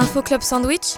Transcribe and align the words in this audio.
Info 0.00 0.22
Club 0.22 0.42
Sandwich. 0.42 0.94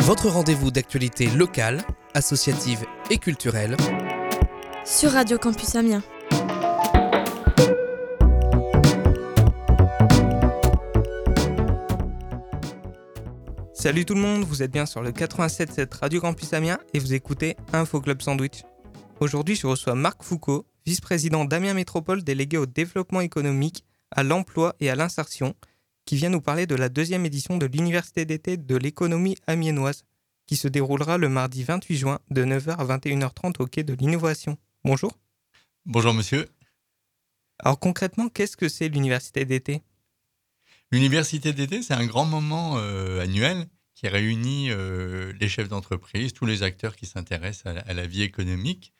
Votre 0.00 0.30
rendez-vous 0.30 0.70
d'actualité 0.70 1.26
locale, 1.26 1.82
associative 2.14 2.86
et 3.10 3.18
culturelle. 3.18 3.76
Sur 4.86 5.10
Radio 5.10 5.36
Campus 5.36 5.74
Amiens. 5.74 6.02
Salut 13.74 14.06
tout 14.06 14.14
le 14.14 14.20
monde, 14.22 14.44
vous 14.44 14.62
êtes 14.62 14.72
bien 14.72 14.86
sur 14.86 15.02
le 15.02 15.10
87.7 15.10 15.98
Radio 16.00 16.22
Campus 16.22 16.54
Amiens 16.54 16.78
et 16.94 16.98
vous 16.98 17.12
écoutez 17.12 17.58
Info 17.74 18.00
Club 18.00 18.22
Sandwich. 18.22 18.62
Aujourd'hui, 19.20 19.54
je 19.54 19.66
reçois 19.66 19.94
Marc 19.94 20.22
Foucault, 20.22 20.64
vice-président 20.86 21.44
d'Amiens 21.44 21.74
Métropole 21.74 22.24
délégué 22.24 22.56
au 22.56 22.64
développement 22.64 23.20
économique, 23.20 23.84
à 24.10 24.22
l'emploi 24.22 24.74
et 24.80 24.88
à 24.88 24.94
l'insertion, 24.94 25.54
qui 26.04 26.16
vient 26.16 26.30
nous 26.30 26.40
parler 26.40 26.66
de 26.66 26.74
la 26.74 26.88
deuxième 26.88 27.26
édition 27.26 27.56
de 27.56 27.66
l'Université 27.66 28.24
d'été 28.24 28.56
de 28.56 28.76
l'économie 28.76 29.36
amiénoise, 29.46 30.04
qui 30.46 30.56
se 30.56 30.68
déroulera 30.68 31.18
le 31.18 31.28
mardi 31.28 31.64
28 31.64 31.96
juin 31.96 32.18
de 32.30 32.44
9h 32.44 32.76
à 32.76 32.98
21h30 32.98 33.62
au 33.62 33.66
quai 33.66 33.82
de 33.82 33.94
l'innovation. 33.94 34.58
Bonjour. 34.84 35.18
Bonjour 35.86 36.12
monsieur. 36.12 36.48
Alors 37.58 37.78
concrètement, 37.78 38.28
qu'est-ce 38.28 38.56
que 38.56 38.68
c'est 38.68 38.88
l'Université 38.88 39.44
d'été? 39.44 39.82
L'Université 40.90 41.52
d'été, 41.52 41.82
c'est 41.82 41.94
un 41.94 42.06
grand 42.06 42.26
moment 42.26 42.78
euh, 42.78 43.20
annuel 43.20 43.66
qui 43.94 44.08
réunit 44.08 44.70
euh, 44.70 45.32
les 45.40 45.48
chefs 45.48 45.68
d'entreprise, 45.68 46.32
tous 46.32 46.46
les 46.46 46.62
acteurs 46.62 46.96
qui 46.96 47.06
s'intéressent 47.06 47.74
à, 47.86 47.94
la 47.94 48.06
vie 48.06 48.22
économique. 48.22 48.92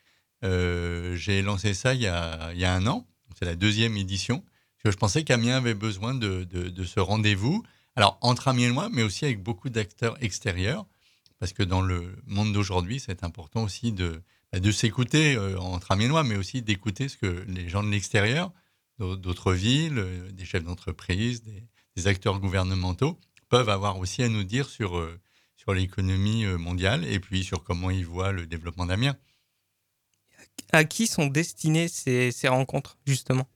Euh, 0.43 1.15
j'ai 1.15 1.41
lancé 1.41 1.73
ça 1.73 1.93
il 1.93 2.01
y 2.01 2.07
a, 2.07 2.51
il 2.53 2.59
y 2.59 2.65
a 2.65 2.73
un 2.73 2.87
an, 2.87 3.07
c'est 3.37 3.45
la 3.45 3.55
deuxième 3.55 3.97
édition 3.97 4.43
je 4.91 4.97
pensais 4.97 5.23
qu'Amiens 5.23 5.57
avait 5.57 5.73
besoin 5.73 6.13
de, 6.13 6.83
ce 6.85 6.99
rendez-vous. 6.99 7.63
Alors, 7.95 8.17
entre 8.21 8.47
Amiens 8.47 8.89
mais 8.91 9.03
aussi 9.03 9.25
avec 9.25 9.41
beaucoup 9.41 9.69
d'acteurs 9.69 10.21
extérieurs, 10.21 10.85
parce 11.39 11.53
que 11.53 11.63
dans 11.63 11.81
le 11.81 12.15
monde 12.25 12.53
d'aujourd'hui, 12.53 12.99
c'est 12.99 13.23
important 13.23 13.63
aussi 13.63 13.91
de, 13.91 14.21
bah, 14.51 14.59
de 14.59 14.71
s'écouter 14.71 15.35
euh, 15.35 15.57
entre 15.59 15.91
Amiens 15.91 16.23
mais 16.23 16.35
aussi 16.35 16.61
d'écouter 16.61 17.09
ce 17.09 17.17
que 17.17 17.45
les 17.47 17.69
gens 17.69 17.83
de 17.83 17.89
l'extérieur, 17.89 18.51
d'autres 18.99 19.53
villes, 19.53 19.97
euh, 19.97 20.31
des 20.31 20.45
chefs 20.45 20.63
d'entreprise, 20.63 21.43
des, 21.43 22.07
acteurs 22.07 22.39
gouvernementaux, 22.39 23.17
peuvent 23.47 23.69
avoir 23.69 23.99
aussi 23.99 24.21
à 24.21 24.29
nous 24.29 24.43
dire 24.43 24.69
sur, 24.69 24.97
euh, 24.97 25.19
sur 25.55 25.73
l'économie 25.73 26.45
mondiale 26.45 27.05
et 27.05 27.19
puis 27.19 27.43
sur 27.43 27.63
comment 27.63 27.89
ils 27.89 28.05
voient 28.05 28.33
le 28.33 28.45
développement 28.45 28.85
d'Amiens. 28.85 29.15
À 30.73 30.83
qui 30.83 31.07
sont 31.07 31.27
destinées 31.27 31.87
ces 31.87 32.47
rencontres, 32.47 32.97
justement? 33.05 33.47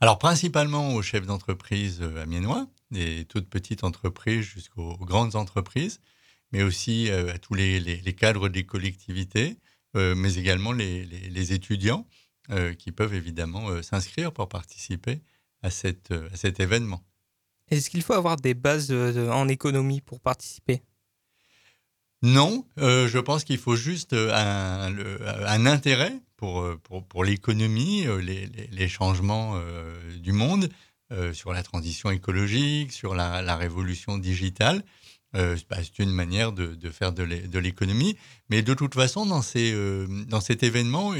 Alors 0.00 0.18
principalement 0.18 0.94
aux 0.94 1.02
chefs 1.02 1.26
d'entreprise 1.26 2.00
euh, 2.02 2.22
amiénois, 2.22 2.66
des 2.90 3.24
toutes 3.24 3.48
petites 3.48 3.84
entreprises 3.84 4.42
jusqu'aux 4.44 4.96
grandes 4.98 5.36
entreprises, 5.36 6.00
mais 6.52 6.62
aussi 6.62 7.10
euh, 7.10 7.32
à 7.32 7.38
tous 7.38 7.54
les, 7.54 8.02
cadres 8.16 8.48
des 8.48 8.66
collectivités, 8.66 9.56
euh, 9.96 10.14
mais 10.14 10.34
également 10.34 10.72
les, 10.72 11.52
étudiants 11.52 12.06
qui 12.78 12.92
peuvent 12.92 13.14
évidemment 13.14 13.82
s'inscrire 13.82 14.30
pour 14.30 14.50
participer 14.50 15.22
à, 15.62 15.70
cet 15.70 16.60
événement. 16.60 17.02
Est-ce 17.70 17.88
qu'il 17.88 18.02
faut 18.02 18.12
avoir 18.12 18.36
des 18.36 18.52
bases 18.52 18.92
en 18.92 19.48
économie 19.48 20.02
pour 20.02 20.20
participer? 20.20 20.82
Non, 22.24 22.64
je 22.76 23.18
pense 23.18 23.44
qu'il 23.44 23.58
faut 23.58 23.76
juste 23.76 24.12
un 24.14 25.66
intérêt 25.66 26.14
euh, 26.44 26.76
pour, 26.82 27.04
pour, 27.04 27.24
l'économie, 27.24 28.06
euh, 28.06 28.20
les, 28.20 28.88
changements 28.88 29.54
euh, 29.56 29.94
du 30.18 30.32
monde, 30.32 30.68
sur 31.32 31.52
la 31.52 31.62
transition 31.62 32.10
écologique, 32.10 32.90
sur 32.90 33.14
la, 33.14 33.56
révolution 33.56 34.18
digitale. 34.18 34.82
C'est 35.32 35.98
une 36.00 36.10
manière 36.10 36.50
de, 36.50 36.90
faire 36.90 37.12
de 37.12 37.58
l'économie. 37.58 38.16
Mais 38.50 38.62
de 38.62 38.74
toute 38.74 38.94
façon, 38.94 39.24
dans, 39.24 39.42
ces, 39.42 39.72
dans 40.26 40.40
cet 40.40 40.64
événement, 40.64 41.14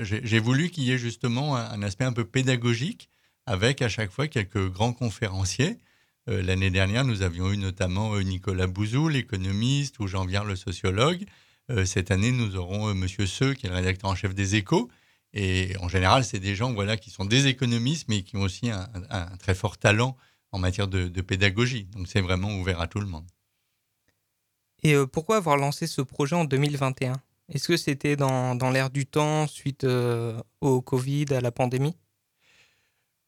j'ai 0.00 0.38
voulu 0.40 0.70
qu'il 0.70 0.82
y 0.84 0.90
ait 0.90 0.98
justement 0.98 1.56
un, 1.56 1.82
aspect 1.82 2.04
un 2.04 2.12
peu 2.12 2.24
pédagogique, 2.24 3.08
avec 3.46 3.82
à 3.82 3.88
chaque 3.88 4.10
fois 4.10 4.26
quelques 4.26 4.68
grands 4.68 4.92
conférenciers. 4.92 5.78
L'année 6.26 6.70
dernière, 6.70 7.04
nous 7.04 7.22
avions 7.22 7.50
eu 7.50 7.56
notamment 7.56 8.20
Nicolas 8.20 8.66
Bouzou, 8.66 9.08
l'économiste, 9.08 9.98
ou 9.98 10.06
Jean 10.06 10.24
le 10.24 10.54
sociologue. 10.54 11.24
Euh, 11.70 11.84
cette 11.84 12.10
année, 12.10 12.32
nous 12.32 12.56
aurons 12.56 12.88
euh, 12.88 12.94
Monsieur 12.94 13.26
Seux, 13.26 13.54
qui 13.54 13.66
est 13.66 13.68
le 13.68 13.76
rédacteur 13.76 14.10
en 14.10 14.14
chef 14.14 14.34
des 14.34 14.56
Échos. 14.56 14.90
Et 15.32 15.76
en 15.80 15.88
général, 15.88 16.24
c'est 16.24 16.40
des 16.40 16.56
gens 16.56 16.72
voilà, 16.72 16.96
qui 16.96 17.10
sont 17.10 17.24
des 17.24 17.46
économistes, 17.46 18.08
mais 18.08 18.22
qui 18.22 18.36
ont 18.36 18.42
aussi 18.42 18.70
un, 18.70 18.88
très 19.38 19.54
fort 19.54 19.78
talent 19.78 20.16
en 20.50 20.58
matière 20.58 20.88
de, 20.88 21.20
pédagogie. 21.20 21.84
Donc 21.92 22.08
c'est 22.08 22.20
vraiment 22.20 22.52
ouvert 22.56 22.80
à 22.80 22.88
tout 22.88 22.98
le 22.98 23.06
monde. 23.06 23.26
Et 24.82 24.94
euh, 24.94 25.06
pourquoi 25.06 25.36
avoir 25.36 25.56
lancé 25.56 25.86
ce 25.86 26.02
projet 26.02 26.34
en 26.34 26.44
2021 26.44 27.12
Est-ce 27.48 27.68
que 27.68 27.76
c'était 27.76 28.16
dans, 28.16 28.56
dans 28.56 28.70
l'air 28.70 28.90
du 28.90 29.06
temps 29.06 29.46
suite 29.46 29.86
au 30.60 30.82
Covid, 30.82 31.26
à 31.30 31.40
la 31.40 31.52
pandémie? 31.52 31.94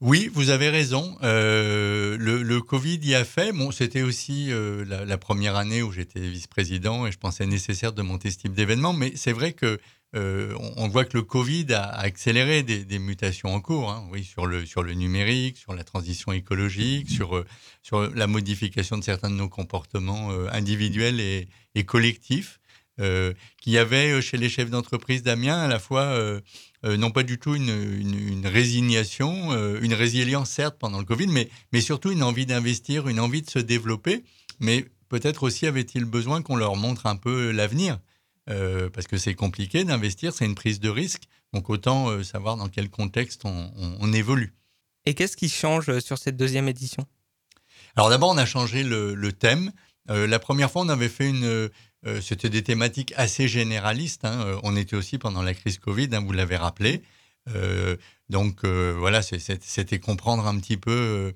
Oui, 0.02 0.28
vous 0.34 0.50
avez 0.50 0.68
raison. 0.68 1.16
Euh, 1.22 2.16
le, 2.18 2.60
Covid 2.60 2.98
y 3.04 3.14
a 3.14 3.24
fait. 3.24 3.52
Bon, 3.52 3.70
c'était 3.70 4.02
aussi 4.02 4.50
euh, 4.50 4.84
la, 4.84 5.16
première 5.16 5.54
année 5.54 5.80
où 5.80 5.92
j'étais 5.92 6.18
vice-président 6.18 7.06
et 7.06 7.12
je 7.12 7.18
pensais 7.18 7.46
nécessaire 7.46 7.92
de 7.92 8.02
monter 8.02 8.32
ce 8.32 8.38
type 8.38 8.52
d'événement. 8.52 8.92
Mais 8.92 9.12
c'est 9.14 9.30
vrai 9.30 9.52
que 9.52 9.78
euh, 10.16 10.56
on, 10.76 10.88
voit 10.88 11.04
que 11.04 11.16
le 11.16 11.22
Covid 11.22 11.72
a, 11.72 11.84
accéléré 11.84 12.64
des, 12.64 12.98
mutations 12.98 13.54
en 13.54 13.60
cours. 13.60 13.92
Hein. 13.92 14.04
oui, 14.10 14.24
sur 14.24 14.46
le 14.46 14.66
sur 14.66 14.82
le 14.82 14.94
numérique, 14.94 15.56
sur 15.56 15.72
la 15.72 15.84
transition 15.84 16.32
écologique, 16.32 17.08
sur 17.08 17.44
sur 17.84 18.10
la 18.12 18.26
modification 18.26 18.98
de 18.98 19.04
certains 19.04 19.30
de 19.30 19.36
nos 19.36 19.48
comportements 19.48 20.30
individuels 20.50 21.20
et, 21.20 21.84
collectifs. 21.84 22.58
qu'il 22.98 23.72
y 23.72 23.78
avait 23.78 24.20
chez 24.20 24.36
les 24.36 24.48
chefs 24.48 24.70
d'entreprise 24.70 25.22
d'Amiens 25.22 25.60
à 25.60 25.68
la 25.68 25.78
fois 25.78 26.40
euh, 26.84 26.96
non 26.96 27.10
pas 27.12 27.22
du 27.22 27.38
tout 27.38 27.54
une, 27.54 28.44
résignation, 28.44 29.52
euh, 29.52 29.78
une 29.82 29.94
résilience 29.94 30.50
certes 30.50 30.76
pendant 30.78 30.98
le 30.98 31.04
Covid, 31.04 31.28
mais, 31.28 31.48
mais 31.72 31.80
surtout 31.80 32.10
une 32.10 32.24
envie 32.24 32.46
d'investir, 32.46 33.08
une 33.08 33.20
envie 33.20 33.42
de 33.42 33.50
se 33.50 33.60
développer. 33.60 34.24
Mais 34.58 34.86
peut-être 35.08 35.44
aussi 35.44 35.66
avait-il 35.66 36.04
besoin 36.04 36.42
qu'on 36.42 36.56
leur 36.56 36.74
montre 36.74 37.06
un 37.06 37.16
peu 37.16 37.52
l'avenir, 37.52 38.00
euh, 38.50 38.90
parce 38.90 39.06
que 39.06 39.16
c'est 39.16 39.34
compliqué 39.34 39.84
d'investir, 39.84 40.32
c'est 40.32 40.44
une 40.44 40.56
prise 40.56 40.80
de 40.80 40.88
risque. 40.88 41.22
Donc 41.52 41.70
autant 41.70 42.22
savoir 42.24 42.56
dans 42.56 42.68
quel 42.68 42.88
contexte 42.88 43.42
on, 43.44 44.12
évolue. 44.14 44.54
Et 45.04 45.12
qu'est-ce 45.12 45.36
qui 45.36 45.50
change 45.50 45.98
sur 45.98 46.16
cette 46.16 46.36
deuxième 46.36 46.66
édition? 46.66 47.06
Alors 47.94 48.08
d'abord, 48.08 48.30
on 48.30 48.38
a 48.38 48.46
changé 48.46 48.82
le, 48.82 49.32
thème. 49.32 49.70
La 50.08 50.38
première 50.38 50.70
fois, 50.70 50.82
on 50.82 50.88
avait 50.88 51.08
fait 51.08 51.28
une, 51.28 51.70
euh, 52.06 52.20
c'était 52.20 52.50
des 52.50 52.62
thématiques 52.62 53.12
assez 53.16 53.48
généralistes. 53.48 54.24
Hein. 54.24 54.44
Euh, 54.46 54.60
on 54.64 54.76
était 54.76 54.96
aussi 54.96 55.18
pendant 55.18 55.42
la 55.42 55.54
crise 55.54 55.78
Covid, 55.78 56.08
hein, 56.12 56.20
vous 56.24 56.32
l'avez 56.32 56.56
rappelé. 56.56 57.02
Euh, 57.48 57.96
donc 58.28 58.64
voilà, 58.64 59.20
c'était 59.20 59.98
comprendre 59.98 60.46
un 60.46 60.58
petit 60.58 60.78
peu. 60.78 61.34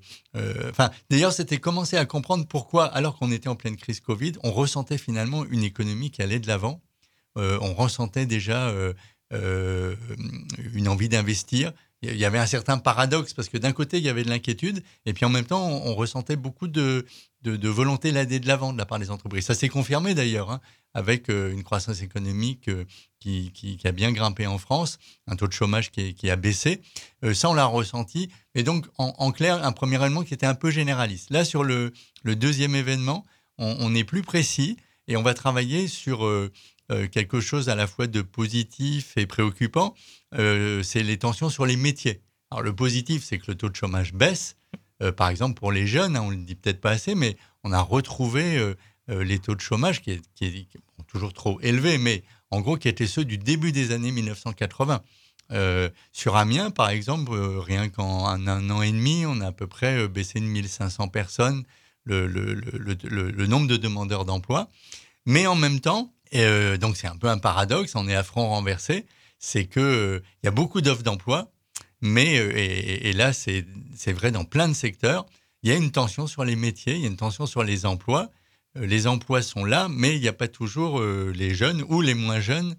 Enfin, 0.69 0.89
d'ailleurs, 1.11 1.31
c'était 1.31 1.59
commencer 1.59 1.95
à 1.95 2.05
comprendre 2.05 2.47
pourquoi, 2.47 2.85
alors 2.85 3.19
qu'on 3.19 3.31
était 3.31 3.49
en 3.49 3.55
pleine 3.55 3.75
crise 3.75 3.99
Covid, 3.99 4.33
on 4.43 4.51
ressentait 4.51 4.97
finalement 4.97 5.45
une 5.45 5.63
économie 5.63 6.09
qui 6.09 6.23
allait 6.23 6.39
de 6.39 6.47
l'avant. 6.47 6.81
on 7.35 7.75
ressentait 7.75 8.25
déjà 8.25 8.73
une 9.31 10.87
envie 10.87 11.09
d'investir. 11.09 11.71
Il 12.03 12.15
y 12.15 12.25
avait 12.25 12.37
un 12.37 12.45
certain 12.45 12.77
paradoxe 12.77 13.33
parce 13.33 13.49
que 13.49 13.57
d'un 13.57 13.71
côté, 13.71 13.97
il 13.97 14.03
y 14.03 14.09
avait 14.09 14.23
de 14.23 14.29
l'inquiétude 14.29 14.83
et 15.05 15.13
puis 15.13 15.25
en 15.25 15.29
même 15.29 15.45
temps, 15.45 15.67
on, 15.67 15.95
ressentait 15.95 16.35
beaucoup 16.35 16.67
de, 16.67 17.05
de, 17.41 17.69
volonté 17.69 18.11
d'aller 18.11 18.39
de 18.39 18.47
l'avant 18.47 18.71
de 18.71 18.77
la 18.77 18.85
part 18.85 18.99
des 18.99 19.09
entreprises. 19.09 19.45
Ça 19.45 19.55
s'est 19.55 19.69
confirmé 19.69 20.13
d'ailleurs 20.13 20.51
hein, 20.51 20.61
avec 20.93 21.29
euh, 21.29 21.51
une 21.51 21.63
croissance 21.63 22.03
économique 22.03 22.69
euh, 22.69 22.85
qui, 23.19 23.51
qui, 23.51 23.79
a 23.85 23.91
bien 23.91 24.11
grimpé 24.11 24.45
en 24.45 24.59
France, 24.59 24.99
un 25.25 25.35
taux 25.35 25.47
de 25.47 25.53
chômage 25.53 25.91
qui, 25.91 26.29
a 26.29 26.35
baissé. 26.35 26.81
Euh, 27.23 27.33
ça, 27.33 27.49
on 27.49 27.55
l'a 27.55 27.65
ressenti. 27.65 28.29
Et 28.53 28.61
donc, 28.61 28.85
en, 28.99 29.31
clair, 29.31 29.65
un 29.65 29.71
premier 29.71 29.95
événement 29.95 30.23
qui 30.23 30.35
était 30.35 30.45
un 30.45 30.55
peu 30.55 30.69
généraliste. 30.69 31.31
Là, 31.31 31.45
sur 31.45 31.63
le, 31.63 31.93
deuxième 32.23 32.75
événement, 32.75 33.25
on, 33.57 33.95
est 33.95 34.03
plus 34.03 34.21
précis 34.21 34.77
et 35.07 35.17
on 35.17 35.23
va 35.23 35.33
travailler 35.33 35.87
sur 35.87 36.27
quelque 37.11 37.41
chose 37.41 37.69
à 37.69 37.75
la 37.75 37.87
fois 37.87 38.07
de 38.07 38.21
positif 38.21 39.13
et 39.17 39.25
préoccupant, 39.25 39.93
euh, 40.35 40.83
c'est 40.83 41.03
les 41.03 41.17
tensions 41.17 41.49
sur 41.49 41.65
les 41.65 41.77
métiers. 41.77 42.21
Alors 42.51 42.63
le 42.63 42.75
positif, 42.75 43.23
c'est 43.23 43.39
que 43.39 43.45
le 43.47 43.55
taux 43.55 43.69
de 43.69 43.75
chômage 43.75 44.13
baisse. 44.13 44.55
Euh, 45.03 45.11
par 45.11 45.29
exemple, 45.29 45.59
pour 45.59 45.71
les 45.71 45.85
jeunes, 45.85 46.15
hein, 46.15 46.21
on 46.21 46.31
ne 46.31 46.35
le 46.35 46.43
dit 46.43 46.55
peut-être 46.55 46.81
pas 46.81 46.91
assez, 46.91 47.15
mais 47.15 47.37
on 47.63 47.71
a 47.71 47.81
retrouvé 47.81 48.75
les 49.09 49.39
taux 49.39 49.55
de 49.55 49.61
chômage 49.61 50.01
qui, 50.01 50.11
est, 50.11 50.67
toujours 51.07 51.33
trop 51.33 51.59
élevés, 51.61 51.97
mais 51.97 52.23
en 52.51 52.59
gros 52.59 52.77
qui 52.77 52.89
étaient 52.89 53.07
ceux 53.07 53.23
du 53.23 53.37
début 53.37 53.71
des 53.71 53.91
années 53.91 54.11
1980. 54.11 55.01
sur 56.11 56.35
Amiens, 56.35 56.71
par 56.71 56.89
exemple, 56.89 57.31
rien 57.33 57.89
qu'en 57.89 58.27
un, 58.27 58.69
an 58.69 58.81
et 58.81 58.91
demi, 58.91 59.25
on 59.25 59.39
a 59.41 59.47
à 59.47 59.51
peu 59.51 59.67
près 59.67 60.07
baissé 60.07 60.39
de 60.39 60.45
1500 60.45 61.07
personnes 61.09 61.63
le 62.05 63.45
nombre 63.45 63.67
de 63.67 63.77
demandeurs 63.77 64.25
d'emploi. 64.25 64.69
Mais 65.25 65.45
en 65.45 65.55
même 65.55 65.81
temps, 65.81 66.13
et 66.31 66.43
euh, 66.43 66.77
donc 66.77 66.97
c'est 66.97 67.07
un 67.07 67.17
peu 67.17 67.27
un 67.27 67.37
paradoxe, 67.37 67.95
on 67.95 68.07
est 68.07 68.15
à 68.15 68.23
front 68.23 68.47
renversé, 68.47 69.05
c'est 69.39 69.65
que 69.65 69.79
euh, 69.79 70.23
y 70.43 70.47
a 70.47 70.51
beaucoup 70.51 70.81
d'offres 70.81 71.03
d'emploi, 71.03 71.51
mais 72.01 72.37
euh, 72.39 72.51
et, 72.55 73.13
là 73.13 73.33
c'est 73.33 73.65
vrai 74.13 74.31
dans 74.31 74.45
plein 74.45 74.67
de 74.67 74.73
secteurs, 74.73 75.25
il 75.63 75.69
y 75.69 75.73
a 75.73 75.75
une 75.75 75.91
tension 75.91 76.27
sur 76.27 76.43
les 76.43 76.55
métiers, 76.55 76.95
il 76.95 77.01
y 77.01 77.05
a 77.05 77.07
une 77.07 77.17
tension 77.17 77.45
sur 77.45 77.63
les 77.63 77.85
emplois. 77.85 78.29
les 78.75 79.07
emplois 79.07 79.41
sont 79.41 79.65
là, 79.65 79.87
mais 79.89 80.15
il 80.15 80.21
n'y 80.21 80.27
a 80.27 80.33
pas 80.33 80.47
toujours 80.47 81.01
les 81.01 81.55
jeunes 81.55 81.83
ou 81.89 82.01
les 82.01 82.13
moins 82.13 82.39
jeunes 82.39 82.75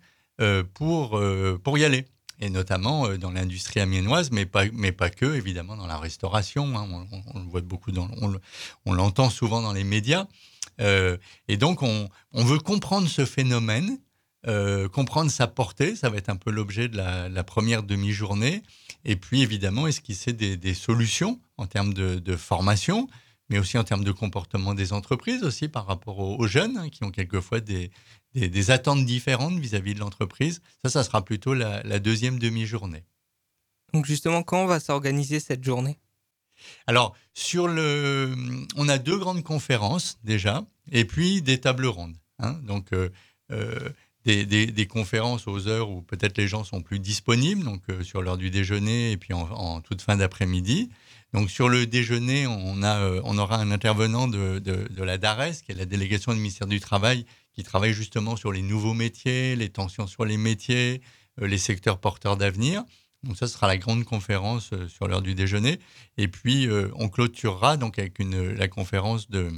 pour, 0.75 1.21
pour 1.65 1.79
y 1.79 1.85
aller 1.85 2.07
et 2.41 2.51
notamment 2.51 3.09
dans 3.17 3.33
l'industrie 3.33 3.81
amiénoise, 3.81 4.31
mais 4.31 4.47
pas, 4.47 4.67
mais 4.73 4.93
pas 4.93 5.11
que, 5.11 5.35
évidemment, 5.35 5.77
dans 5.77 5.89
la 5.89 5.99
restauration. 5.99 6.79
Hein. 6.79 6.87
on, 7.35 7.41
le 7.41 7.47
voit 7.47 7.63
beaucoup, 7.63 7.91
on 8.87 8.93
l'entend 8.93 9.29
souvent 9.29 9.61
dans 9.61 9.73
les 9.73 9.83
médias. 9.83 10.29
Et 10.81 11.57
donc, 11.57 11.83
on, 11.83 12.09
on, 12.33 12.45
veut 12.45 12.59
comprendre 12.59 13.09
ce 13.09 13.25
phénomène 13.25 13.99
euh, 14.47 14.89
comprendre 14.89 15.31
sa 15.33 15.49
portée, 15.49 15.97
ça 15.97 16.09
va 16.09 16.17
être 16.17 16.29
un 16.29 16.37
peu 16.37 16.51
l'objet 16.51 16.89
de 16.89 16.97
la, 16.97 17.45
première 17.45 17.83
demi-journée. 17.83 18.63
Et 19.05 19.17
puis 19.17 19.43
évidemment, 19.43 19.87
esquisser 19.87 20.33
des, 20.33 20.75
solutions 20.75 21.41
en 21.57 21.67
termes 21.67 21.93
de, 21.93 22.37
formation, 22.37 23.09
mais 23.49 23.59
aussi 23.59 23.79
en 23.79 23.85
termes 23.85 24.05
de 24.05 24.13
comportement 24.13 24.75
des 24.75 24.93
entreprises, 24.93 25.43
aussi 25.43 25.69
par 25.69 25.87
rapport 25.87 26.21
aux, 26.21 26.47
jeunes 26.47 26.79
hein, 26.79 26.89
qui 26.89 27.03
ont 27.03 27.11
quelquefois 27.11 27.61
des, 27.61 27.91
attentes 28.71 29.05
différentes 29.05 29.59
vis-à-vis 29.59 29.95
de 29.95 30.01
l'entreprise. 30.01 30.63
Ça, 30.85 30.91
ça 30.91 31.03
sera 31.03 31.25
plutôt 31.25 31.55
la, 31.55 31.99
deuxième 31.99 32.39
demi-journée. 32.39 33.05
Donc 33.93 34.07
justement, 34.07 34.43
quand 34.43 34.67
va 34.67 34.79
s'organiser 34.79 35.41
cette 35.41 35.65
journée? 35.65 35.99
Alors, 36.87 37.15
sur 37.35 37.69
le, 37.69 38.35
on 38.77 38.89
a 38.89 38.99
deux 38.99 39.19
grandes 39.19 39.43
conférences 39.43 40.19
déjà, 40.25 40.65
et 40.91 41.05
puis 41.05 41.43
des 41.43 41.61
tables 41.61 41.87
rondes. 41.87 42.17
Hein. 42.39 42.59
Donc, 42.65 42.93
euh, 42.93 43.11
euh, 43.53 43.91
des, 44.25 44.87
conférences 44.87 45.47
aux 45.47 45.69
heures 45.69 45.89
où 45.91 46.03
peut-être 46.03 46.37
les 46.37 46.49
gens 46.49 46.63
sont 46.63 46.83
plus 46.83 46.99
disponibles, 46.99 47.65
donc 47.65 47.83
euh, 47.89 48.03
sur 48.03 48.21
l'heure 48.21 48.37
du 48.37 48.51
déjeuner 48.51 49.13
et 49.13 49.17
puis 49.17 49.33
en, 49.33 49.81
toute 49.81 50.03
fin 50.03 50.17
d'après-midi. 50.17 50.91
Donc 51.33 51.51
sur 51.51 51.69
le 51.69 51.87
déjeuner, 51.87 52.47
on, 52.47 52.83
a, 52.83 53.21
on 53.25 53.39
aura 53.39 53.57
un 53.57 53.71
intervenant 53.71 54.29
de, 54.29 54.59
de, 54.59 55.03
la 55.03 55.17
DARES, 55.17 55.63
qui 55.65 55.73
est 55.73 55.75
la 55.75 55.87
délégation 55.87 56.33
du 56.33 56.39
ministère 56.39 56.67
du 56.67 56.81
Travail, 56.81 57.25
qui 57.53 57.63
travaille 57.63 57.93
justement 57.93 58.37
sur 58.37 58.53
les 58.53 58.63
nouveaux 58.63 58.95
métiers, 58.95 59.57
les 59.57 59.69
tensions 59.69 60.07
sur 60.07 60.25
les 60.25 60.37
métiers, 60.37 61.01
les 61.41 61.59
secteurs 61.59 61.99
porteurs 61.99 62.37
d'avenir. 62.37 62.83
Donc 63.25 63.37
ça 63.37 63.49
sera 63.49 63.67
la 63.67 63.79
grande 63.79 64.05
conférence 64.05 64.71
sur 64.89 65.09
l'heure 65.09 65.23
du 65.23 65.35
déjeuner. 65.35 65.81
Et 66.17 66.29
puis 66.29 66.69
on 66.95 67.09
clôturera 67.09 67.77
donc 67.77 67.99
avec 67.99 68.19
une, 68.19 68.53
la 68.53 68.69
conférence 68.69 69.29
de 69.29 69.51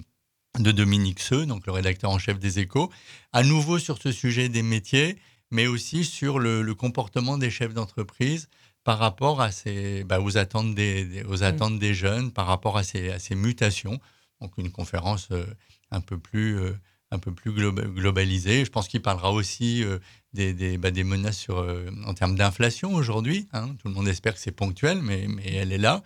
de 0.59 0.73
Dominique 0.73 1.21
Seux, 1.21 1.47
donc 1.47 1.67
le 1.67 1.73
rédacteur 1.73 2.11
en 2.11 2.19
chef 2.19 2.39
des 2.39 2.59
Échos, 2.59 2.91
à 3.33 3.43
nouveau 3.43 3.79
sur 3.79 3.99
ce 3.99 4.11
sujet 4.11 4.49
des 4.49 4.63
métiers, 4.63 5.17
mais 5.51 5.67
aussi 5.67 6.05
sur 6.05 6.39
le, 6.39 6.75
comportement 6.75 7.39
des 7.39 7.51
chefs 7.51 7.75
d'entreprise 7.75 8.49
par 8.85 8.99
rapport 8.99 9.41
à 9.41 9.53
ces, 9.53 10.05
bah, 10.05 10.21
aux, 10.21 10.39
attentes 10.39 10.75
des, 10.75 11.23
aux 11.29 11.43
attentes 11.43 11.79
des 11.79 11.95
jeunes, 11.95 12.33
par 12.33 12.47
rapport 12.47 12.79
à 12.79 12.83
ces, 12.83 13.11
à 13.11 13.19
ces 13.19 13.35
mutations. 13.35 14.01
Donc 14.41 14.53
une 14.57 14.73
conférence 14.73 15.29
euh, 15.33 15.45
un 15.91 16.01
peu 16.01 16.19
plus, 16.19 16.59
euh, 16.59 16.73
un 17.11 17.19
peu 17.19 17.33
plus 17.33 17.53
globalisée. 17.53 18.65
Je 18.65 18.71
pense 18.71 18.89
qu'il 18.89 19.03
parlera 19.03 19.33
aussi 19.33 19.85
euh, 19.85 19.99
des, 20.33 20.79
bah, 20.79 20.91
des, 20.91 21.05
menaces 21.05 21.39
sur, 21.39 21.67
en 22.07 22.15
termes 22.15 22.37
d'inflation 22.37 22.95
aujourd'hui. 22.95 23.49
Hein. 23.53 23.75
Tout 23.81 23.89
le 23.89 23.95
monde 23.95 24.09
espère 24.09 24.35
que 24.35 24.41
c'est 24.41 24.53
ponctuel, 24.53 25.01
mais, 25.03 25.27
mais 25.29 25.55
elle 25.55 25.73
est 25.73 25.79
là. 25.79 26.03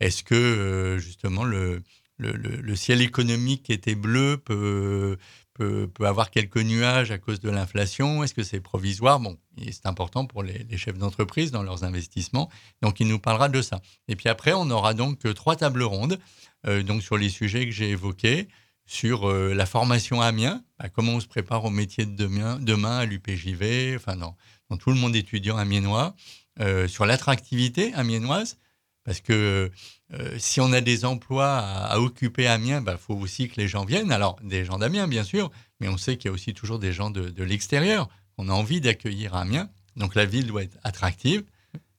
Est-ce 0.00 0.22
que 0.24 0.98
justement 1.00 1.44
le, 1.44 1.82
le, 2.18 2.76
ciel 2.76 3.00
économique 3.00 3.64
qui 3.64 3.72
était 3.72 3.94
bleu 3.94 4.36
peut, 4.36 5.16
peut, 5.54 5.88
avoir 6.00 6.30
quelques 6.30 6.58
nuages 6.58 7.10
à 7.10 7.18
cause 7.18 7.40
de 7.40 7.50
l'inflation? 7.50 8.22
Est-ce 8.22 8.34
que 8.34 8.42
c'est 8.42 8.60
provisoire? 8.60 9.20
Bon, 9.20 9.38
c'est 9.58 9.86
important 9.86 10.26
pour 10.26 10.42
les, 10.42 10.76
chefs 10.76 10.98
d'entreprise 10.98 11.50
dans 11.50 11.62
leurs 11.62 11.84
investissements. 11.84 12.50
Donc, 12.82 13.00
il 13.00 13.08
nous 13.08 13.18
parlera 13.18 13.48
de 13.48 13.62
ça. 13.62 13.80
Et 14.08 14.16
puis 14.16 14.28
après, 14.28 14.52
on 14.52 14.70
aura 14.70 14.94
donc 14.94 15.20
trois 15.34 15.56
tables 15.56 15.82
rondes 15.82 16.18
euh, 16.66 16.82
donc 16.82 17.02
sur 17.02 17.16
les 17.16 17.28
sujets 17.28 17.66
que 17.66 17.72
j'ai 17.72 17.90
évoqués 17.90 18.48
sur 18.86 19.28
euh, 19.28 19.54
la 19.54 19.66
formation 19.66 20.20
Amiens, 20.20 20.62
bah, 20.78 20.88
comment 20.88 21.12
on 21.12 21.20
se 21.20 21.26
prépare 21.26 21.64
au 21.64 21.70
métier 21.70 22.04
de 22.06 22.14
demain, 22.14 22.98
à 22.98 23.04
l'UPJV, 23.04 23.96
enfin 23.96 24.16
dans, 24.16 24.36
tout 24.78 24.90
le 24.90 24.96
monde 24.96 25.14
étudiant 25.14 25.56
amiénois, 25.56 26.14
euh, 26.60 26.88
sur 26.88 27.06
l'attractivité 27.06 27.94
amiénoise, 27.94 28.58
parce 29.04 29.20
que 29.20 29.70
euh, 30.12 30.38
si 30.38 30.60
on 30.60 30.72
a 30.72 30.80
des 30.80 31.04
emplois 31.04 31.58
à, 31.58 31.98
occuper 32.00 32.46
à 32.46 32.54
Amiens, 32.54 32.78
il 32.80 32.84
bah, 32.84 32.96
faut 32.96 33.14
aussi 33.14 33.48
que 33.48 33.60
les 33.60 33.68
gens 33.68 33.84
viennent. 33.84 34.12
Alors, 34.12 34.36
des 34.42 34.64
gens 34.64 34.78
d'Amiens, 34.78 35.06
bien 35.06 35.24
sûr, 35.24 35.50
mais 35.80 35.88
on 35.88 35.96
sait 35.96 36.16
qu'il 36.16 36.28
y 36.28 36.32
a 36.32 36.34
aussi 36.34 36.54
toujours 36.54 36.78
des 36.78 36.92
gens 36.92 37.10
de, 37.10 37.42
l'extérieur 37.42 38.08
qu'on 38.36 38.48
a 38.48 38.52
envie 38.52 38.80
d'accueillir 38.80 39.34
à 39.34 39.42
Amiens. 39.42 39.68
Donc, 39.96 40.14
la 40.14 40.24
ville 40.24 40.46
doit 40.46 40.62
être 40.62 40.78
attractive, 40.82 41.44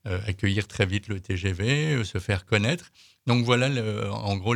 euh, 0.08 0.20
accueillir 0.26 0.68
très 0.68 0.86
vite 0.86 1.08
le 1.08 1.20
TGV, 1.20 2.04
se 2.04 2.18
faire 2.18 2.46
connaître. 2.46 2.92
Donc, 3.28 3.46
voilà, 3.46 3.70
en 4.12 4.36
gros, 4.38 4.56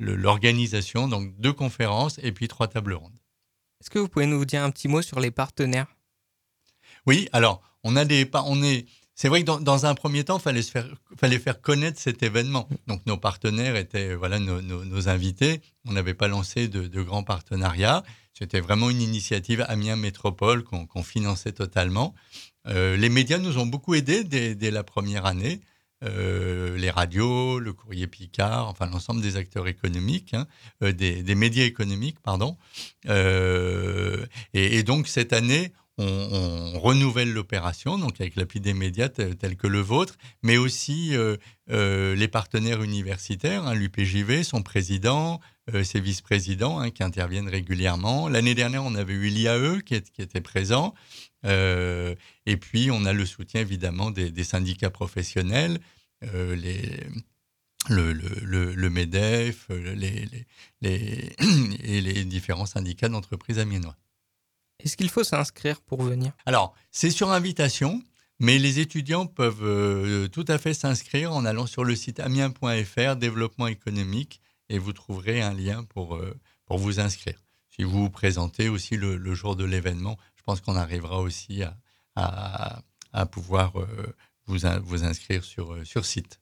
l'organisation. 0.00 1.06
Donc, 1.06 1.38
deux 1.38 1.52
conférences 1.52 2.18
et 2.22 2.32
puis 2.32 2.48
trois 2.48 2.68
tables 2.68 2.94
rondes. 2.94 3.18
Est-ce 3.80 3.90
que 3.90 3.98
vous 3.98 4.08
pouvez 4.08 4.26
nous 4.26 4.44
dire 4.44 4.62
un 4.62 4.70
petit 4.70 4.88
mot 4.88 5.02
sur 5.02 5.20
les 5.20 5.30
partenaires? 5.30 5.86
Oui, 7.06 7.28
alors, 7.32 7.62
on 7.84 7.96
a 7.96 8.04
des, 8.04 8.28
on 8.34 8.62
est, 8.62 8.86
c'est 9.14 9.28
vrai 9.28 9.42
que 9.42 9.60
dans, 9.60 9.86
un 9.86 9.94
premier 9.94 10.24
temps, 10.24 10.38
il 10.38 10.42
fallait, 10.42 10.62
faire, 10.62 10.88
fallait 11.18 11.38
faire 11.38 11.60
connaître 11.60 12.00
cet 12.00 12.22
événement. 12.22 12.68
Donc 12.86 13.04
nos 13.04 13.18
partenaires 13.18 13.76
étaient 13.76 14.14
voilà, 14.14 14.38
nos, 14.38 15.08
invités. 15.08 15.60
On 15.86 15.92
n'avait 15.92 16.14
pas 16.14 16.26
lancé 16.28 16.68
de, 16.68 17.02
grands 17.02 17.22
partenariats. 17.22 18.02
C'était 18.32 18.60
vraiment 18.60 18.88
une 18.88 19.02
initiative 19.02 19.64
Amiens 19.68 19.96
Métropole 19.96 20.64
qu'on 20.64 21.02
finançait 21.02 21.52
totalement. 21.52 22.14
Euh, 22.66 22.96
les 22.96 23.08
médias 23.08 23.38
nous 23.38 23.58
ont 23.58 23.66
beaucoup 23.66 23.94
aidés 23.94 24.24
dès, 24.24 24.70
la 24.70 24.84
première 24.84 25.26
année. 25.26 25.60
Euh, 26.02 26.78
les 26.78 26.90
radios, 26.90 27.58
le 27.58 27.74
courrier 27.74 28.06
Picard, 28.06 28.68
enfin 28.68 28.86
l'ensemble 28.86 29.20
des 29.20 29.36
acteurs 29.36 29.68
économiques, 29.68 30.32
hein, 30.32 30.46
euh, 30.82 30.92
des, 30.92 31.34
médias 31.34 31.64
économiques, 31.64 32.18
pardon. 32.20 32.56
et, 34.54 34.82
donc 34.82 35.08
cette 35.08 35.34
année, 35.34 35.72
on, 36.00 36.78
renouvelle 36.80 37.32
l'opération, 37.32 37.98
donc 37.98 38.20
avec 38.20 38.36
l'appui 38.36 38.60
des 38.60 38.74
médias 38.74 39.08
tels 39.08 39.56
que 39.56 39.66
le 39.66 39.80
vôtre, 39.80 40.16
mais 40.42 40.56
aussi 40.56 41.14
euh, 41.14 41.36
euh, 41.70 42.14
les 42.14 42.28
partenaires 42.28 42.82
universitaires, 42.82 43.66
hein, 43.66 43.74
l'UPJV, 43.74 44.42
son 44.42 44.62
président, 44.62 45.40
euh, 45.74 45.84
ses 45.84 46.00
vice-présidents 46.00 46.80
hein, 46.80 46.90
qui 46.90 47.02
interviennent 47.02 47.48
régulièrement. 47.48 48.28
L'année 48.28 48.54
dernière, 48.54 48.84
on 48.84 48.94
avait 48.94 49.12
eu 49.12 49.28
l'IAE 49.28 49.82
qui, 49.84 49.94
était 49.94 50.40
présent, 50.40 50.94
et 51.44 52.56
puis 52.60 52.90
on 52.90 53.04
a 53.04 53.12
le 53.12 53.26
soutien 53.26 53.60
évidemment 53.60 54.10
des, 54.10 54.44
syndicats 54.44 54.90
professionnels, 54.90 55.78
les, 56.22 57.06
le, 57.88 58.88
MEDEF 58.88 59.68
et 60.82 62.00
les 62.00 62.24
différents 62.24 62.66
syndicats 62.66 63.08
d'entreprises 63.08 63.58
amiénois. 63.58 63.96
Est-ce 64.84 64.96
qu'il 64.96 65.10
faut 65.10 65.24
s'inscrire 65.24 65.80
pour 65.80 66.02
venir? 66.02 66.32
Alors, 66.46 66.74
c'est 66.90 67.10
sur 67.10 67.30
invitation, 67.30 68.02
mais 68.38 68.58
les 68.58 68.78
étudiants 68.78 69.26
peuvent 69.26 69.62
euh, 69.62 70.28
tout 70.28 70.44
à 70.48 70.58
fait 70.58 70.74
s'inscrire 70.74 71.32
en 71.32 71.44
allant 71.44 71.66
sur 71.66 71.84
le 71.84 71.94
site 71.94 72.20
amiens.fr, 72.20 73.16
développement 73.16 73.66
économique, 73.66 74.40
et 74.68 74.78
vous 74.78 74.92
trouverez 74.92 75.42
un 75.42 75.52
lien 75.52 75.84
pour, 75.84 76.16
euh, 76.16 76.34
pour 76.64 76.78
vous 76.78 77.00
inscrire. 77.00 77.44
Si 77.68 77.82
vous 77.82 78.02
vous 78.02 78.10
présentez 78.10 78.68
aussi 78.68 78.96
le, 78.96 79.34
jour 79.34 79.56
de 79.56 79.64
l'événement, 79.64 80.16
pense 80.50 80.60
qu'on 80.62 80.74
arrivera 80.74 81.20
aussi 81.20 81.62
à, 82.16 82.82
pouvoir 83.30 83.78
euh, 83.78 83.86
vous, 84.46 84.58
vous 84.82 85.04
inscrire 85.04 85.44
sur, 85.44 85.86
sur 85.86 86.04
site. 86.04 86.40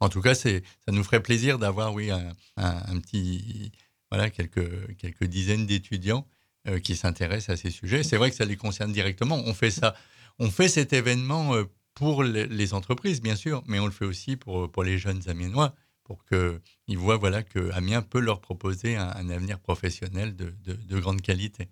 En 0.00 0.10
tout 0.10 0.20
cas, 0.20 0.34
ça 0.34 0.50
nous 0.88 1.02
ferait 1.02 1.22
plaisir 1.22 1.58
d'avoir 1.58 1.94
oui, 1.94 2.10
un, 2.10 3.00
petit, 3.00 3.72
voilà, 4.10 4.28
quelques, 4.28 4.96
quelques 4.98 5.24
dizaines 5.24 5.66
d'étudiants 5.66 6.26
euh, 6.68 6.78
qui 6.78 6.94
s'intéressent 6.94 7.58
à 7.58 7.60
ces 7.60 7.70
sujets. 7.70 8.02
C'est 8.02 8.18
vrai 8.18 8.30
que 8.30 8.36
ça 8.36 8.44
les 8.44 8.56
concerne 8.56 8.92
directement. 8.92 9.42
On 9.46 9.54
fait 9.54 9.70
ça, 9.70 9.96
on 10.38 10.50
fait 10.50 10.68
cet 10.68 10.92
événement 10.92 11.54
euh, 11.54 11.64
pour 11.94 12.22
les 12.22 12.74
entreprises, 12.74 13.22
bien 13.22 13.34
sûr, 13.34 13.64
mais 13.66 13.80
on 13.80 13.86
le 13.86 13.92
fait 13.92 14.04
aussi 14.04 14.36
pour, 14.36 14.70
pour 14.70 14.84
les 14.84 14.98
jeunes 14.98 15.22
Amiénois, 15.26 15.74
pour 16.04 16.24
qu'ils 16.26 16.98
voient 16.98 17.16
voilà, 17.16 17.42
que 17.42 17.72
Amiens 17.72 18.02
peut 18.02 18.20
leur 18.20 18.40
proposer 18.40 18.96
un, 18.96 19.30
avenir 19.30 19.58
professionnel 19.58 20.36
de, 20.36 20.54
de, 20.64 21.00
grande 21.00 21.22
qualité. 21.22 21.70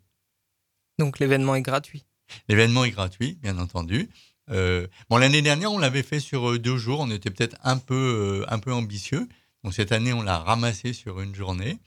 Donc 0.99 1.19
l'événement 1.19 1.55
est 1.55 1.62
gratuit 1.62 2.05
L'événement 2.49 2.85
est 2.85 2.91
gratuit, 2.91 3.38
bien 3.41 3.59
entendu. 3.59 4.09
Euh, 4.50 4.87
bon, 5.09 5.17
l'année 5.17 5.43
dernière, 5.43 5.71
on 5.71 5.79
l'avait 5.79 6.03
fait 6.03 6.21
sur 6.21 6.59
deux 6.59 6.76
jours. 6.76 7.00
On 7.00 7.11
était 7.11 7.31
peut-être 7.31 7.57
un 7.62 7.79
peu, 7.79 8.45
un 8.49 8.59
peu 8.59 8.73
ambitieux. 8.73 9.29
Donc 9.62 9.75
cette 9.75 9.93
année, 9.93 10.12
on 10.12 10.23
l'a 10.23 10.38
ramassé 10.38 10.93
sur 10.93 11.21
une 11.21 11.35
journée. 11.35 11.79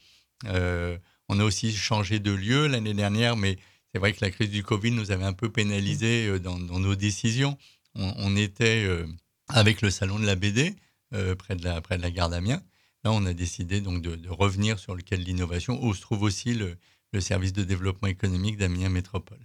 On 1.32 1.38
a 1.38 1.44
aussi 1.44 1.72
changé 1.72 2.18
de 2.18 2.32
lieu 2.32 2.66
l'année 2.66 2.92
dernière, 2.92 3.36
mais 3.36 3.56
c'est 3.92 4.00
vrai 4.00 4.12
que 4.12 4.18
la 4.20 4.32
crise 4.32 4.50
du 4.50 4.64
Covid 4.64 4.90
nous 4.90 5.12
avait 5.12 5.24
un 5.24 5.32
peu 5.32 5.48
pénalisé 5.48 6.26
euh, 6.26 6.38
dans, 6.40 6.58
nos 6.58 6.94
décisions. 6.96 7.56
On, 7.94 8.36
était 8.36 8.84
euh, 8.84 9.06
avec 9.48 9.80
le 9.80 9.90
salon 9.90 10.18
de 10.18 10.26
la 10.26 10.36
BD 10.36 10.74
euh, 11.14 11.34
près, 11.34 11.54
de 11.54 11.64
la, 11.64 11.80
près 11.80 11.98
de 11.98 12.02
la 12.02 12.10
gare 12.10 12.30
d'Amiens. 12.30 12.62
Là, 13.04 13.12
on 13.12 13.24
a 13.26 13.32
décidé 13.32 13.80
donc 13.80 14.02
de, 14.02 14.28
revenir 14.28 14.80
sur 14.80 14.96
le 14.96 15.02
cas 15.02 15.16
de 15.16 15.22
l'innovation, 15.22 15.82
où 15.84 15.94
se 15.94 16.00
trouve 16.00 16.22
aussi 16.22 16.54
le, 16.54 16.76
service 17.18 17.52
de 17.52 17.64
développement 17.64 18.06
économique 18.06 18.56
d'Amiens 18.56 18.88
Métropole. 18.88 19.44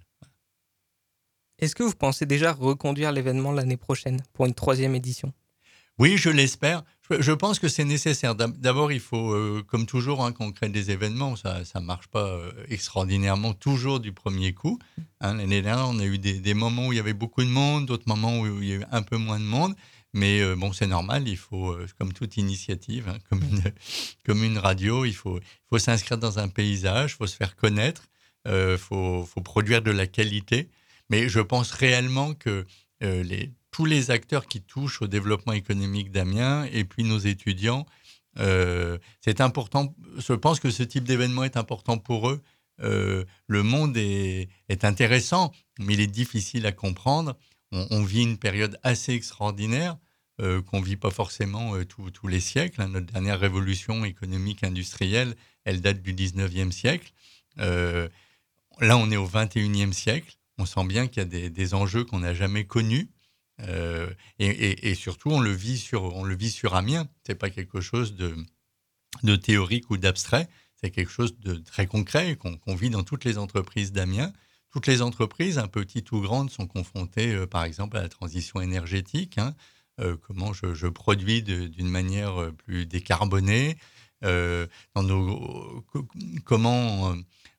Est-ce 1.58 1.74
que 1.74 1.84
vous 1.84 1.96
pensez 1.96 2.28
déjà 2.28 2.52
reconduire 2.52 3.12
l'événement 3.12 3.52
l'année 3.52 3.78
prochaine 3.78 4.22
pour 4.34 4.46
une 4.46 4.54
troisième 4.54 4.94
édition? 4.94 5.34
Oui, 5.98 6.18
je 6.18 6.30
l'espère. 6.30 6.84
Je 7.10 7.32
pense 7.32 7.60
que 7.60 7.70
c'est 7.70 7.86
nécessaire. 7.86 8.36
D'abord, 8.36 8.92
il 8.92 9.00
faut, 9.00 9.32
euh, 9.32 9.64
comme 9.66 9.86
toujours, 9.86 10.26
hein, 10.26 10.34
quand 10.34 10.52
crée 10.52 10.68
des 10.68 10.92
événements, 10.92 11.36
ça 11.36 11.62
ne 11.76 11.80
marche 11.80 12.08
pas 12.08 12.28
euh, 12.28 12.52
extraordinairement 12.68 13.54
toujours 13.54 14.02
du 14.02 14.12
premier 14.12 14.54
coup. 14.54 14.78
Hein, 15.22 15.36
l'année 15.36 15.62
dernière, 15.62 15.88
on 15.88 16.00
a 16.00 16.06
eu 16.06 16.18
des, 16.18 16.54
moments 16.54 16.88
où 16.88 16.94
il 16.94 16.98
y 16.98 17.00
avait 17.00 17.14
beaucoup 17.14 17.44
de 17.44 17.50
monde, 17.50 17.86
d'autres 17.86 18.08
moments 18.08 18.40
où 18.40 18.62
il 18.62 18.68
y 18.68 18.74
a 18.74 18.76
eu 18.78 18.84
un 18.92 19.04
peu 19.04 19.18
moins 19.18 19.40
de 19.40 19.46
monde. 19.46 19.74
Mais 20.14 20.42
euh, 20.42 20.56
bon, 20.56 20.74
c'est 20.74 20.88
normal, 20.88 21.28
il 21.28 21.38
faut, 21.38 21.78
comme 21.98 22.12
toute 22.12 22.38
initiative, 22.38 23.08
hein, 23.08 23.18
comme, 23.30 24.44
une, 24.44 24.58
radio, 24.58 25.06
il 25.06 25.16
faut, 25.16 25.40
s'inscrire 25.78 26.18
dans 26.18 26.40
un 26.40 26.50
paysage, 26.50 27.12
il 27.14 27.16
faut 27.18 27.28
se 27.28 27.36
faire 27.38 27.56
connaître, 27.56 28.08
il 28.48 28.78
faut, 28.78 29.26
produire 29.44 29.82
de 29.82 29.92
la 29.92 30.08
qualité. 30.08 30.70
Mais 31.10 31.30
je 31.30 31.40
pense 31.40 31.72
réellement 31.72 32.34
que 32.34 32.66
les 33.02 33.54
tous 33.76 33.84
les 33.84 34.10
acteurs 34.10 34.48
qui 34.48 34.62
touchent 34.62 35.02
au 35.02 35.08
développement 35.08 35.52
économique 35.52 36.10
d'Amiens 36.10 36.64
et 36.72 36.86
puis 36.86 37.04
nos 37.04 37.18
étudiants. 37.18 37.86
Euh, 38.40 38.98
c'est 39.20 39.42
important. 39.42 39.94
Je 40.18 40.32
pense 40.32 40.62
que 40.62 40.70
ce 40.70 40.82
type 40.82 41.04
d'événement 41.04 41.44
est 41.44 41.58
important 41.58 41.98
pour 41.98 42.30
eux. 42.30 42.42
Euh, 42.82 43.26
le 43.48 43.64
monde 43.64 43.98
est, 43.98 44.48
intéressant, 44.84 45.52
mais 45.78 45.96
il 45.96 46.00
est 46.00 46.08
difficile 46.08 46.66
à 46.66 46.72
comprendre. 46.72 47.36
On, 47.74 48.02
vit 48.06 48.22
une 48.22 48.38
période 48.38 48.80
assez 48.82 49.12
extraordinaire 49.12 49.98
euh, 50.40 50.62
qu'on 50.62 50.80
ne 50.80 50.86
vit 50.86 50.96
pas 50.96 51.12
forcément 51.12 51.74
tous 51.84 52.28
les 52.30 52.40
siècles. 52.40 52.82
Hein. 52.82 52.88
Notre 52.88 53.12
dernière 53.12 53.42
révolution 53.42 54.06
économique 54.06 54.64
industrielle, 54.64 55.36
elle 55.66 55.82
date 55.82 56.02
du 56.02 56.14
19e 56.14 56.72
siècle. 56.72 57.12
là, 57.58 58.08
on 58.98 59.12
est 59.12 59.18
au 59.18 59.28
21e 59.28 59.92
siècle. 59.92 60.38
On 60.60 60.66
sent 60.66 60.86
bien 60.86 61.08
qu'il 61.08 61.18
y 61.18 61.26
a 61.26 61.26
des, 61.26 61.50
des 61.50 61.74
enjeux 61.74 62.06
qu'on 62.06 62.20
n'a 62.20 62.34
jamais 62.34 62.64
connus. 62.64 63.10
Euh, 63.62 64.10
et, 64.40 64.96
surtout, 64.96 65.30
on 65.32 65.40
le 65.40 65.52
vit 65.52 65.78
sur, 65.78 66.04
on 66.16 66.24
le 66.24 66.36
vit 66.36 66.52
sur 66.52 66.76
Amiens. 66.76 67.08
C'est 67.26 67.36
pas 67.36 67.50
quelque 67.50 67.82
chose 67.82 68.16
de, 68.16 68.36
de 69.24 69.36
théorique 69.36 69.90
ou 69.90 69.98
d'abstrait. 69.98 70.50
C'est 70.76 70.92
quelque 70.92 71.12
chose 71.12 71.40
de 71.40 71.56
très 71.56 71.88
concret 71.88 72.38
qu'on 72.38 72.76
vit 72.76 72.90
dans 72.90 73.04
toutes 73.04 73.24
les 73.24 73.38
entreprises 73.38 73.92
d'Amiens. 73.92 74.34
Toutes 74.72 74.88
les 74.88 75.02
entreprises, 75.02 75.58
un 75.58 75.68
petites 75.68 76.12
ou 76.12 76.20
grandes, 76.20 76.52
sont 76.52 76.68
confrontées, 76.68 77.34
euh, 77.34 77.48
par 77.48 77.64
exemple, 77.64 77.96
à 77.96 78.02
la 78.02 78.10
transition 78.10 78.60
énergétique. 78.60 79.38
Hein. 79.38 79.56
Euh, 80.02 80.18
comment 80.28 80.52
je, 80.52 80.88
produis 80.88 81.42
d'une 81.42 81.88
manière 81.88 82.52
plus 82.58 82.86
décarbonée. 82.86 83.78
dans 84.22 85.84
comment 86.44 87.16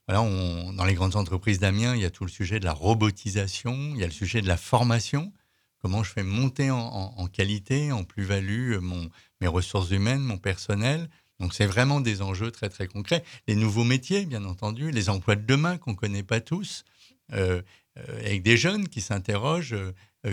dans 0.08 0.84
les 0.84 0.94
grandes 0.94 1.16
entreprises 1.16 1.58
d'Amiens, 1.58 1.96
il 1.96 2.02
y 2.02 2.04
a 2.04 2.10
tout 2.10 2.24
le 2.24 2.30
sujet 2.30 2.60
de 2.60 2.64
la 2.64 2.72
robotisation, 2.72 3.92
il 3.94 3.98
y 3.98 4.04
a 4.04 4.06
le 4.06 4.12
sujet 4.12 4.40
de 4.40 4.46
la 4.46 4.56
formation 4.56 5.32
comment 5.80 6.02
je 6.02 6.12
fais 6.12 6.22
monter 6.22 6.70
en, 6.70 7.26
qualité, 7.26 7.92
en 7.92 8.04
plus-value 8.04 8.74
euh, 8.74 9.08
mes 9.40 9.46
ressources 9.46 9.90
humaines, 9.90 10.20
mon 10.20 10.38
personnel. 10.38 11.08
Donc 11.38 11.54
c'est 11.54 11.66
vraiment 11.66 12.00
des 12.00 12.22
enjeux 12.22 12.50
très 12.50 12.68
très 12.68 12.86
concrets. 12.86 13.22
Les 13.46 13.56
nouveaux 13.56 13.84
métiers, 13.84 14.24
bien 14.24 14.44
entendu, 14.44 14.90
les 14.90 15.10
emplois 15.10 15.36
de 15.36 15.44
demain 15.44 15.76
qu'on 15.76 15.92
ne 15.92 15.96
connaît 15.96 16.22
pas 16.22 16.40
tous, 16.40 16.84
euh, 17.32 17.60
euh, 17.98 18.20
avec 18.20 18.42
des 18.42 18.56
jeunes 18.56 18.88
qui 18.88 19.00
s'interrogent, 19.00 19.76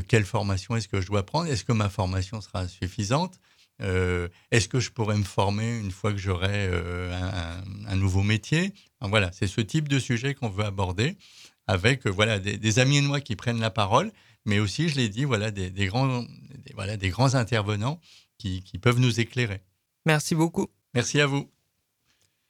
quelle 0.08 0.26
formation 0.26 0.76
est-ce 0.76 0.88
que 0.88 1.02
je 1.02 1.06
dois 1.06 1.24
prendre? 1.24 1.52
Est-ce 1.52 1.64
que 1.64 1.72
ma 1.72 1.88
formation 1.88 2.42
sera 2.42 2.68
suffisante? 2.68 3.40
Est-ce 3.80 4.68
que 4.68 4.80
je 4.80 4.90
pourrais 4.90 5.18
me 5.18 5.24
former 5.24 5.78
une 5.78 5.92
fois 5.92 6.12
que 6.12 6.18
j'aurai 6.18 6.68
un, 7.88 7.96
nouveau 7.96 8.24
métier? 8.24 8.74
Voilà, 9.02 9.32
c'est 9.34 9.46
ce 9.46 9.62
type 9.62 9.88
de 9.88 10.00
sujet 10.00 10.34
qu'on 10.34 10.50
veut 10.50 10.66
aborder 10.66 11.16
avec 11.68 12.08
voilà, 12.08 12.40
des, 12.40 12.58
des 12.58 12.80
amis 12.80 13.02
moi 13.02 13.22
qui 13.22 13.36
prennent 13.36 13.60
la 13.60 13.70
parole 13.70 14.12
mais 14.46 14.60
aussi, 14.60 14.90
je 14.90 14.96
l'ai 14.96 15.10
dit, 15.10 15.24
voilà, 15.24 15.52
des, 15.52 15.72
grands, 15.86 16.24
voilà, 16.76 16.98
des 16.98 17.10
grands 17.10 17.36
intervenants 17.36 18.00
qui, 18.38 18.64
qui 18.64 18.78
peuvent 18.78 19.00
nous 19.00 19.20
éclairer. 19.20 19.62
Merci 20.06 20.36
beaucoup. 20.36 20.68
Merci 20.94 21.22
à 21.22 21.26
vous. 21.26 21.50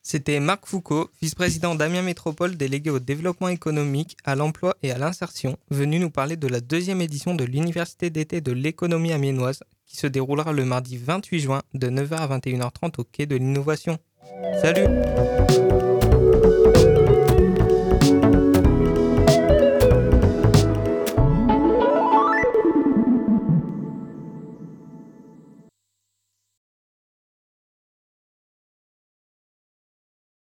C'était 0.06 0.42
Marc 0.42 0.66
Foucault, 0.66 1.10
vice-président 1.22 1.76
d'Amiens 1.76 2.02
Métropole 2.02 2.58
délégué 2.58 2.90
au 2.90 3.00
développement 3.00 3.48
économique, 3.48 4.18
à 4.26 4.36
l'emploi 4.36 4.76
et 4.84 4.92
à 4.92 4.98
l'insertion, 4.98 5.58
venu 5.70 5.98
nous 5.98 6.10
parler 6.10 6.36
de 6.36 6.48
la 6.50 6.60
deuxième 6.60 7.00
édition 7.00 7.36
de 7.36 7.46
l'Université 7.46 8.10
d'été 8.10 8.42
de 8.42 8.52
l'économie 8.52 9.14
amiénoise 9.14 9.62
qui 9.86 9.96
se 9.96 10.08
déroulera 10.08 10.52
le 10.52 10.66
mardi 10.66 10.98
28 10.98 11.40
juin 11.40 11.62
de 11.74 11.88
9h 11.88 12.16
à 12.16 12.38
21h30 12.38 13.00
au 13.00 13.04
quai 13.06 13.26
de 13.26 13.38
l'innovation. 13.38 13.98
Salut 14.62 14.88